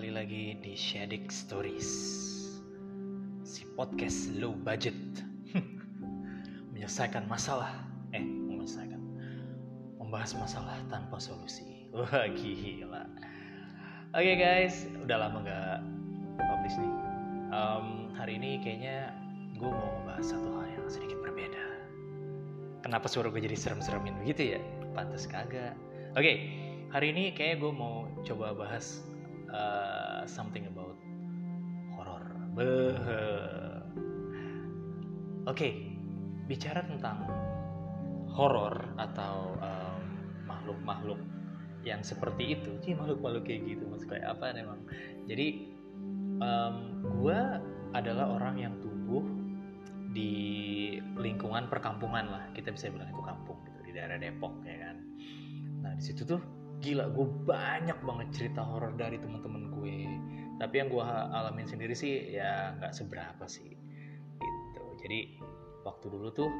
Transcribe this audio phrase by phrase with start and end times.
[0.00, 1.84] kembali lagi di Shadik Stories.
[3.44, 4.96] Si podcast low budget.
[6.72, 7.84] Menyelesaikan masalah.
[8.16, 8.96] Eh, menyelesaikan.
[10.00, 11.84] Membahas masalah tanpa solusi.
[11.92, 13.04] Wah gila.
[14.16, 15.84] Oke guys, udah lama gak
[16.48, 16.94] publish nih.
[17.52, 19.12] Um, Hari ini kayaknya
[19.60, 21.64] gue mau membahas satu hal yang sedikit berbeda.
[22.88, 24.64] Kenapa suara gue jadi serem-seremin begitu ya?
[24.96, 25.76] Pantas kagak.
[26.16, 26.48] Oke,
[26.88, 29.04] hari ini kayaknya gue mau coba bahas
[29.52, 30.96] uh, something about
[31.94, 32.26] horror.
[35.48, 35.90] Oke,
[36.46, 37.26] bicara tentang
[38.30, 40.02] horror atau um,
[40.46, 41.18] makhluk-makhluk
[41.82, 44.78] yang seperti itu, sih makhluk-makhluk kayak gitu, maksud kayak apa memang?
[45.26, 45.74] Jadi,
[46.38, 47.38] um, gue
[47.96, 49.24] adalah orang yang tumbuh
[50.10, 54.96] di lingkungan perkampungan lah, kita bisa bilang itu kampung gitu di daerah Depok ya kan.
[55.80, 56.42] Nah di situ tuh
[56.80, 60.08] gila gue banyak banget cerita horor dari teman-teman gue.
[60.60, 63.76] Tapi yang gue alamin sendiri sih ya nggak seberapa sih.
[64.40, 64.82] Gitu.
[65.04, 65.20] Jadi
[65.84, 66.50] waktu dulu tuh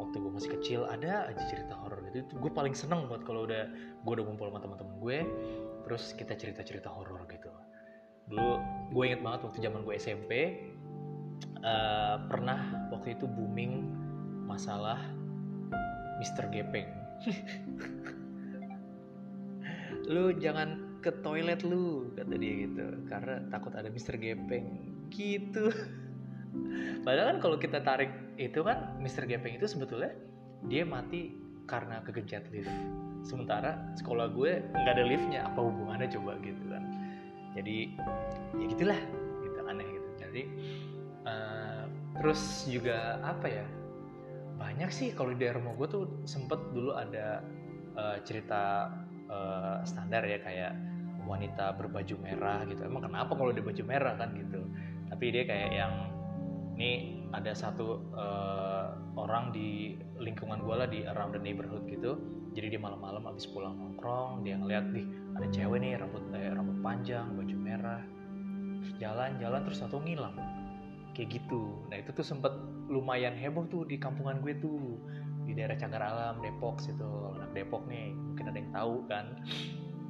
[0.00, 3.44] waktu gue masih kecil ada aja cerita horor gitu itu gue paling seneng buat kalau
[3.44, 3.68] udah
[4.00, 5.18] gue udah ngumpul sama teman-teman gue
[5.84, 7.52] terus kita cerita-cerita horor gitu.
[8.32, 8.52] Dulu
[8.96, 10.32] gue inget banget waktu zaman gue SMP
[11.64, 13.84] uh, pernah waktu itu booming
[14.48, 15.00] masalah
[16.20, 16.48] Mr.
[16.52, 16.88] Gepeng
[20.10, 24.90] lu jangan ke toilet lu kata dia gitu karena takut ada Mister Gepeng.
[25.08, 25.70] Gitu.
[27.06, 30.10] Padahal kan kalau kita tarik itu kan Mister Gepeng itu sebetulnya
[30.66, 31.38] dia mati
[31.70, 32.68] karena kegencet lift.
[33.22, 36.84] Sementara sekolah gue nggak ada liftnya apa hubungannya coba gitu kan.
[37.54, 37.94] Jadi
[38.58, 39.00] ya gitulah
[39.46, 40.08] gitu aneh gitu.
[40.18, 40.42] Jadi
[41.22, 41.86] uh,
[42.18, 43.66] terus juga apa ya
[44.58, 47.40] banyak sih kalau di daerah gue tuh sempet dulu ada
[47.96, 48.92] uh, cerita
[49.30, 50.74] uh, standar ya kayak
[51.24, 52.82] wanita berbaju merah gitu.
[52.82, 54.66] Emang kenapa kalau dia baju merah kan gitu?
[55.08, 55.94] Tapi dia kayak yang
[56.74, 62.18] ini ada satu uh, orang di lingkungan gue lah di around the neighborhood gitu.
[62.50, 65.06] Jadi dia malam-malam habis pulang nongkrong dia ngeliat nih
[65.38, 68.02] ada cewek nih rambut eh, rambut panjang baju merah.
[68.98, 70.34] Jalan-jalan terus satu ngilang.
[71.14, 71.84] Kayak gitu.
[71.92, 72.50] Nah itu tuh sempet
[72.90, 74.98] lumayan heboh tuh di kampungan gue tuh
[75.44, 77.08] di daerah Cagar Alam Depok situ.
[77.36, 79.26] Anak Depok nih mungkin ada yang tahu kan.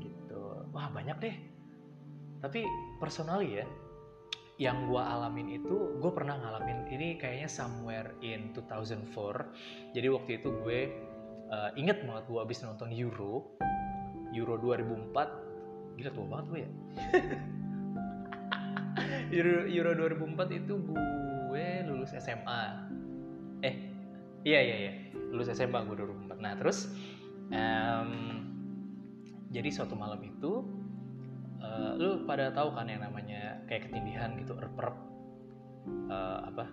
[0.00, 0.42] Gitu.
[0.72, 1.36] Wah banyak deh.
[2.38, 2.62] Tapi
[3.02, 3.66] personally ya
[4.58, 9.14] yang gue alamin itu gue pernah ngalamin ini kayaknya somewhere in 2004
[9.94, 10.90] jadi waktu itu gue
[11.54, 13.54] uh, inget banget gue abis nonton Euro.
[14.34, 16.70] Euro 2004 gila tua banget gue ya.
[19.38, 22.87] Euro, Euro 2004 itu gue lulus SMA eh
[24.46, 24.92] iya iya iya.
[25.32, 26.92] Lulus SMA gue 2004 nah terus
[27.50, 28.12] um,
[29.48, 30.64] jadi suatu malam itu
[31.62, 34.76] uh, lu pada tahu kan yang namanya kayak ketindihan gitu erp
[36.08, 36.68] uh, apa?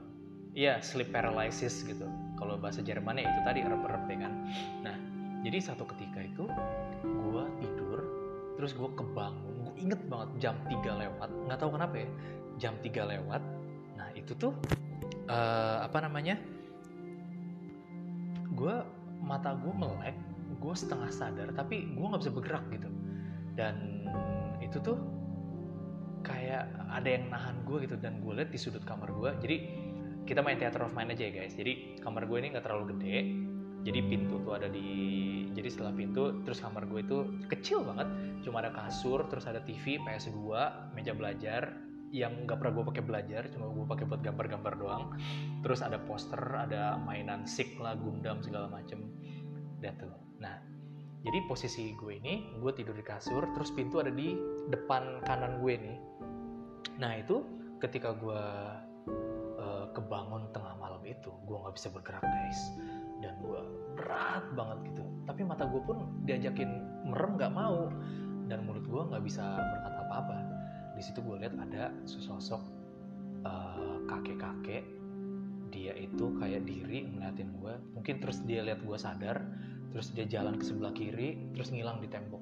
[0.56, 2.08] Iya sleep paralysis gitu.
[2.40, 4.34] Kalau bahasa Jermannya itu tadi erp-erp ya kan?
[4.84, 4.96] Nah
[5.44, 6.44] jadi satu ketika itu
[7.04, 8.00] gue tidur
[8.56, 11.30] terus gue kebangun gue inget banget jam 3 lewat.
[11.48, 12.10] Nggak tahu kenapa ya
[12.56, 13.42] jam 3 lewat.
[14.00, 14.56] Nah itu tuh
[15.28, 16.40] uh, apa namanya
[18.56, 18.76] gue
[19.22, 20.16] mata gue melek
[20.56, 22.90] gue setengah sadar tapi gue nggak bisa bergerak gitu.
[23.56, 24.08] Dan
[24.64, 24.98] itu tuh
[26.26, 29.58] kayak ada yang nahan gue gitu dan gue lihat di sudut kamar gue jadi
[30.26, 31.54] kita main theater of mind aja ya guys.
[31.54, 33.18] Jadi kamar gue ini nggak terlalu gede.
[33.86, 34.90] Jadi pintu tuh ada di
[35.54, 38.10] jadi setelah pintu terus kamar gue itu kecil banget.
[38.42, 40.42] Cuma ada kasur terus ada TV PS2
[40.98, 41.85] meja belajar
[42.16, 45.06] yang nggak pernah gue pakai belajar cuma gue pakai buat gambar-gambar doang.
[45.60, 49.04] Terus ada poster ada mainan sik lah gundam segala macem.
[49.84, 50.00] Dan
[50.40, 50.56] nah
[51.26, 54.38] jadi posisi gue ini gue tidur di kasur terus pintu ada di
[54.70, 55.98] depan kanan gue nih
[57.02, 57.42] nah itu
[57.82, 58.44] ketika gue
[59.60, 62.62] uh, kebangun tengah malam itu gue nggak bisa bergerak guys.
[63.24, 63.62] Dan gue
[63.96, 65.04] berat banget gitu.
[65.24, 66.70] Tapi mata gue pun diajakin
[67.08, 67.90] merem nggak mau.
[68.46, 70.55] Dan mulut gue nggak bisa berkata apa-apa
[70.96, 72.64] di situ gue lihat ada sesosok
[73.44, 74.84] uh, kakek-kakek.
[75.76, 79.44] Dia itu kayak diri ngeliatin gue mungkin terus dia lihat gue sadar
[79.92, 82.40] terus dia jalan ke sebelah kiri terus ngilang di tembok.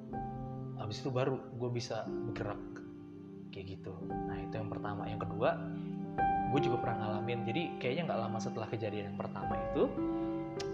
[0.78, 2.62] Habis itu baru gue bisa bergerak
[3.50, 3.94] kayak gitu.
[4.06, 5.10] Nah itu yang pertama.
[5.10, 5.50] Yang kedua
[6.54, 7.42] gue juga pernah ngalamin.
[7.50, 9.84] Jadi kayaknya nggak lama setelah kejadian yang pertama itu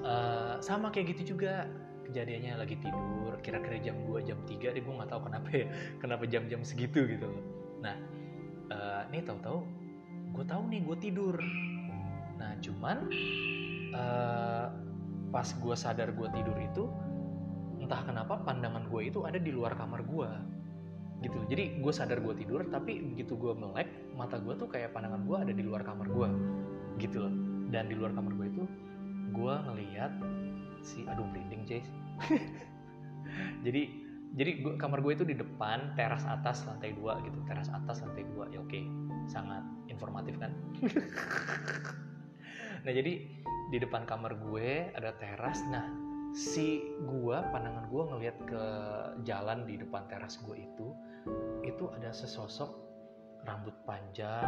[0.04, 1.64] uh, sama kayak gitu juga.
[2.10, 5.66] Kejadiannya lagi tidur kira-kira jam 2 jam 3 deh gue nggak tahu kenapa ya
[6.02, 7.30] kenapa jam-jam segitu gitu
[7.80, 7.96] nah
[8.72, 9.60] uh, nih tahu-tahu
[10.36, 11.36] gue tahu nih gue tidur.
[12.38, 12.98] Nah cuman
[13.96, 14.68] uh,
[15.30, 16.84] pas gue sadar gue tidur itu
[17.80, 20.30] entah kenapa pandangan gue itu ada di luar kamar gue
[21.20, 25.24] gitu jadi gue sadar gue tidur tapi begitu gue melek mata gue tuh kayak pandangan
[25.28, 26.30] gue ada di luar kamar gue
[27.00, 27.34] gitu loh.
[27.70, 28.64] Dan di luar kamar gue itu
[29.30, 30.12] gue ngeliat
[30.82, 31.82] si aduh merinding Jay.
[33.66, 38.06] Jadi jadi gua, kamar gue itu di depan teras atas lantai dua gitu teras atas
[38.06, 38.46] lantai dua.
[38.54, 38.82] Ya oke.
[39.30, 40.54] Sangat informatif kan?
[42.80, 43.28] Nah jadi
[43.76, 45.60] di depan kamar gue ada teras.
[45.68, 45.84] Nah
[46.32, 48.64] si gua pandangan gua ngelihat ke
[49.28, 50.96] jalan di depan teras gue itu
[51.68, 52.72] itu ada sesosok
[53.44, 54.48] rambut panjang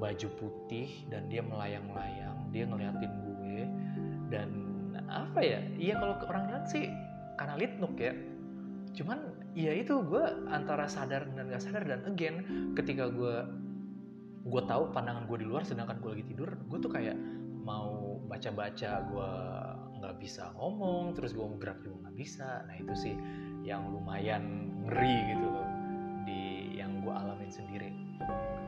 [0.00, 2.48] baju putih dan dia melayang-layang.
[2.48, 3.60] Dia ngeliatin gue.
[4.32, 4.48] Dan
[5.12, 5.60] apa ya?
[5.76, 6.88] Iya kalau orang lihat sih
[7.36, 8.16] karena litnuk ya
[8.96, 9.18] cuman
[9.52, 13.44] ya itu gue antara sadar dan gak sadar dan again ketika gue
[14.46, 17.18] gue tahu pandangan gue di luar sedangkan gue lagi tidur gue tuh kayak
[17.66, 19.32] mau baca-baca gue
[19.96, 22.62] nggak bisa ngomong terus gue mau gerak juga nggak bisa.
[22.68, 23.14] Nah itu sih
[23.66, 25.68] yang lumayan ngeri gitu loh
[26.22, 27.90] di yang gue alamin sendiri.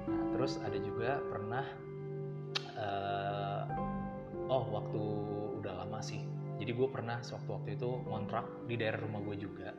[0.09, 1.63] Nah terus ada juga pernah
[2.75, 3.63] uh,
[4.51, 5.03] oh waktu
[5.63, 6.25] udah lama sih.
[6.59, 9.71] Jadi gue pernah sewaktu waktu itu kontrak di daerah rumah gue juga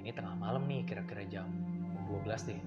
[0.00, 1.46] ini tengah malam nih kira-kira jam
[2.08, 2.60] 12 deh.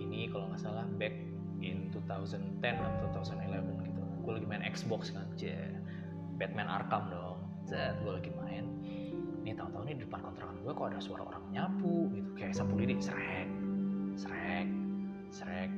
[0.00, 1.12] Ini kalau nggak salah back
[1.60, 4.02] in 2010 atau 2011 gitu.
[4.24, 5.76] Gue lagi main Xbox kan cie.
[6.40, 7.38] Batman Arkham dong.
[7.68, 8.64] Zat gue lagi main.
[9.44, 12.28] Nih tahu-tahu nih di depan kontrakan gue kok ada suara orang nyapu gitu.
[12.34, 13.48] Kayak sapu lidi srek
[14.16, 14.68] srek
[15.30, 15.70] srek.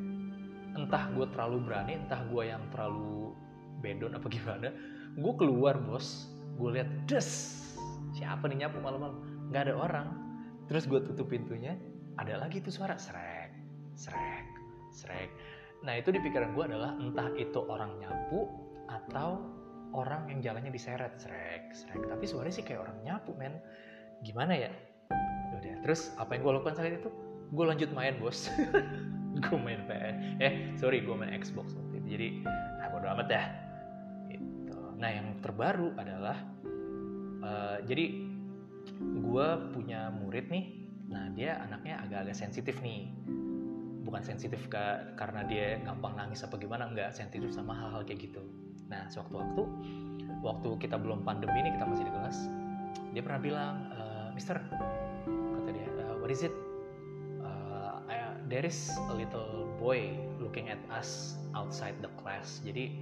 [0.79, 3.35] Entah gue terlalu berani entah gue yang terlalu
[3.83, 4.71] bedon apa gimana.
[5.19, 6.31] Gue keluar bos.
[6.57, 7.29] Gue lihat des!
[8.13, 9.19] Siapa nih nyapu malam-malam?
[9.51, 10.22] Nggak ada orang
[10.73, 11.77] terus gue tutup pintunya
[12.17, 13.53] ada lagi tuh suara srek
[13.93, 14.49] srek
[14.89, 15.29] srek.
[15.85, 18.49] Nah itu di pikiran gue adalah entah itu orang nyapu
[18.89, 19.37] atau
[19.93, 22.01] orang yang jalannya diseret srek srek.
[22.09, 23.61] Tapi suaranya sih kayak orang nyapu men.
[24.25, 24.73] Gimana ya?
[25.61, 27.13] Udah terus apa yang gue lakukan saat itu?
[27.53, 28.49] Gue lanjut main bos.
[29.33, 31.73] Gue main PS eh sorry gue main Xbox
[32.05, 32.45] jadi
[32.85, 33.47] ah bodo amat dah.
[35.01, 36.37] Nah yang terbaru adalah
[37.41, 38.29] uh, jadi
[39.01, 40.65] gue punya murid nih,
[41.11, 43.11] nah dia anaknya agak-agak sensitif nih,
[44.03, 44.85] bukan sensitif ke,
[45.17, 48.43] karena dia gampang nangis apa gimana, enggak sensitif sama hal-hal kayak gitu.
[48.91, 49.63] Nah sewaktu-waktu,
[50.45, 52.39] waktu kita belum pandemi ini kita masih di kelas,
[53.17, 54.03] dia pernah bilang, e,
[54.37, 54.57] Mister,
[55.29, 56.55] kata dia, uh, what is it?
[57.45, 58.01] Uh,
[58.53, 62.61] there is a little boy looking at us outside the class.
[62.61, 63.01] Jadi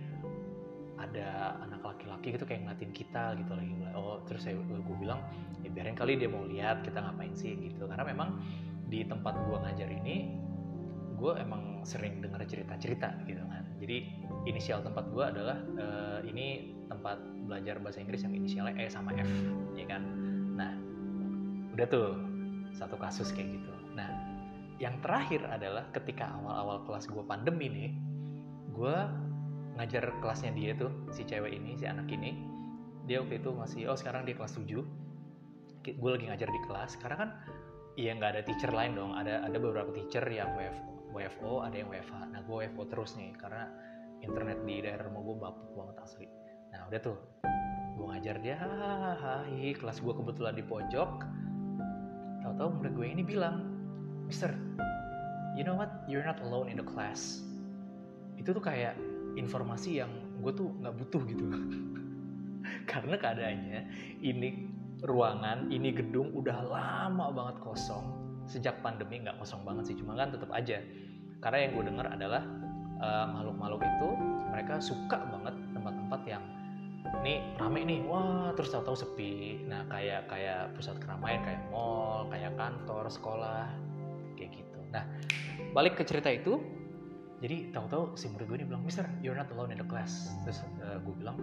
[1.01, 5.25] ada anak laki-laki gitu kayak ngeliatin kita gitu lagi oh terus saya gue bilang
[5.65, 7.89] ya biarin kali dia mau lihat kita ngapain sih gitu.
[7.89, 8.37] Karena memang
[8.91, 10.37] di tempat gue ngajar ini
[11.21, 13.65] gue emang sering dengar cerita-cerita gitu kan.
[13.81, 14.09] Jadi
[14.49, 19.29] inisial tempat gue adalah uh, ini tempat belajar bahasa Inggris yang inisialnya E sama F
[19.77, 20.03] ya kan?
[20.57, 20.73] Nah
[21.77, 22.09] udah tuh
[22.77, 23.73] satu kasus kayak gitu.
[23.97, 24.09] Nah
[24.81, 27.91] yang terakhir adalah ketika awal-awal kelas gue pandemi nih
[28.73, 28.97] gue
[29.81, 32.37] ngajar kelasnya dia tuh si cewek ini si anak ini.
[33.09, 34.69] Dia waktu itu masih oh sekarang dia kelas 7
[35.81, 37.01] gue lagi ngajar di kelas.
[37.01, 37.31] Karena kan
[37.97, 39.17] iya nggak ada teacher lain dong.
[39.17, 40.77] Ada ada beberapa teacher yang WF,
[41.17, 43.73] WFO ada yang WFH nah gue WFO terus nih karena
[44.21, 46.27] internet di daerah rumah gue bapuk banget asli.
[46.77, 47.17] Nah udah tuh
[47.97, 51.11] gue ngajar dia hahaha kelas gue kebetulan di pojok.
[52.45, 53.65] Tahu-tahu murid gue ini bilang
[54.29, 54.53] Mister
[55.57, 56.05] you know what?
[56.05, 57.41] You're not alone in the class.
[58.37, 58.97] Itu tuh kayak
[59.37, 60.11] informasi yang
[60.41, 61.45] gue tuh nggak butuh gitu.
[62.91, 63.81] Karena keadaannya
[64.25, 64.49] ini
[65.05, 68.05] ruangan ini gedung udah lama banget kosong.
[68.51, 70.81] Sejak pandemi nggak kosong banget sih cuma kan tetap aja.
[71.41, 72.43] Karena yang gue dengar adalah
[73.01, 74.09] uh, makhluk-makhluk itu
[74.53, 76.45] mereka suka banget tempat-tempat yang
[77.25, 79.65] ini rame nih wah terus tahu-tahu sepi.
[79.67, 83.67] Nah kayak kayak pusat keramaian kayak mall kayak kantor sekolah
[84.37, 84.79] kayak gitu.
[84.93, 85.05] Nah
[85.73, 86.61] balik ke cerita itu
[87.41, 90.29] jadi tahu-tahu si murid gue ini bilang Mister you're not alone in the class.
[90.45, 91.41] Terus uh, gue bilang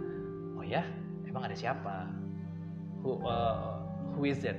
[0.54, 0.86] oh ya?
[1.26, 2.06] Emang ada siapa?
[3.02, 3.82] Who uh,
[4.14, 4.58] who is that?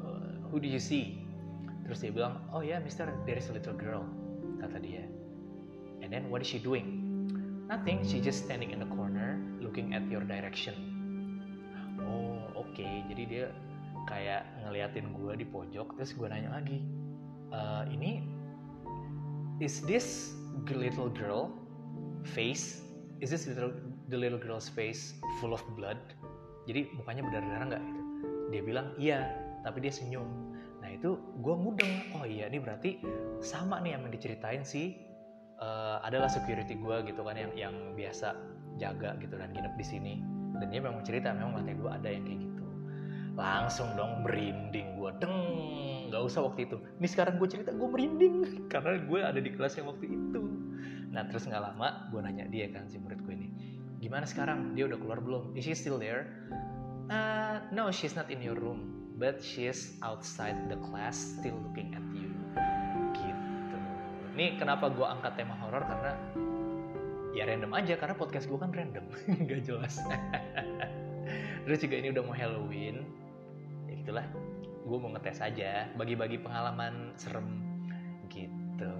[0.00, 1.20] Uh, who do you see?
[1.84, 4.08] Terus dia bilang oh ya yeah, Mister there is a little girl
[4.58, 5.04] kata dia.
[6.00, 7.04] And then what is she doing?
[7.68, 8.00] Nothing.
[8.02, 10.74] She just standing in the corner looking at your direction.
[12.00, 12.72] Oh oke.
[12.72, 13.04] Okay.
[13.10, 13.44] jadi dia
[14.08, 16.80] kayak ngeliatin gue di pojok terus gue nanya lagi
[17.52, 18.24] uh, ini
[19.60, 20.32] is this
[20.80, 21.52] little girl
[22.24, 22.82] face
[23.20, 23.72] is this little
[24.08, 25.98] the little girl's face full of blood?
[26.64, 28.00] Jadi mukanya berdarah-darah nggak gitu?
[28.50, 29.20] Dia bilang iya
[29.62, 30.26] tapi dia senyum.
[30.80, 33.00] Nah itu gue mudeng oh iya ini berarti
[33.44, 34.96] sama nih yang diceritain sih
[35.60, 38.34] uh, adalah security gue gitu kan yang yang biasa
[38.80, 40.14] jaga gitu dan nginep di sini.
[40.60, 42.59] Dan dia memang cerita memang lantai dua ada yang kayak gitu
[43.38, 45.36] langsung dong merinding gue deng
[46.10, 46.76] nggak usah waktu itu.
[46.98, 48.34] Ini sekarang gue cerita gue merinding.
[48.72, 50.42] Karena gue ada di kelas yang waktu itu.
[51.14, 53.48] Nah terus nggak lama gue nanya dia kan si murid gue ini
[54.00, 54.72] gimana sekarang?
[54.74, 55.52] Dia udah keluar belum?
[55.54, 56.26] Is she still there?
[57.12, 62.06] Uh, no she's not in your room but she's outside the class still looking at
[62.16, 62.32] you.
[63.12, 63.78] Gitu.
[64.34, 65.84] Ini kenapa gue angkat tema horor?
[65.84, 66.16] Karena
[67.36, 69.04] ya random aja karena podcast gue kan random.
[69.46, 70.00] Nggak jelas.
[71.68, 73.04] Terus juga ini udah mau Halloween
[74.10, 74.26] gitulah.
[74.90, 77.62] Gue mau ngetes aja bagi-bagi pengalaman serem.
[78.26, 78.90] Gitu.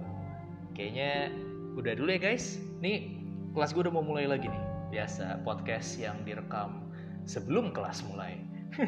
[0.71, 1.35] Kayaknya
[1.75, 2.63] udah dulu ya guys.
[2.79, 3.19] Nih
[3.51, 4.63] kelas gue udah mau mulai lagi nih.
[4.87, 6.87] Biasa podcast yang direkam
[7.27, 8.39] sebelum kelas mulai.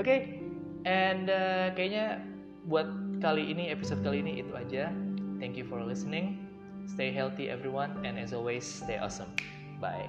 [0.00, 0.18] Oke okay.
[0.88, 2.24] and uh, kayaknya
[2.64, 2.88] buat
[3.20, 4.88] kali ini episode kali ini itu aja.
[5.36, 6.48] Thank you for listening.
[6.88, 9.36] Stay healthy, everyone, and as always, stay awesome.
[9.84, 10.08] Bye.